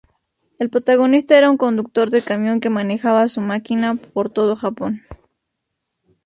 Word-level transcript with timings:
El 0.57 0.71
protagonista 0.71 1.37
era 1.37 1.51
un 1.51 1.57
conductor 1.57 2.09
de 2.09 2.23
camión 2.23 2.59
que 2.59 2.71
manejaba 2.71 3.27
su 3.27 3.39
máquina 3.39 3.93
por 3.93 4.31
todo 4.33 4.55
Japón. 4.55 5.03